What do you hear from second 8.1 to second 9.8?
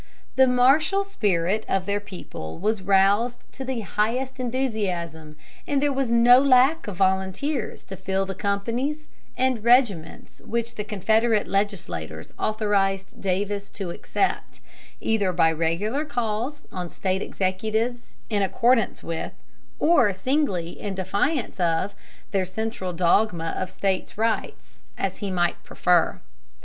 the companies and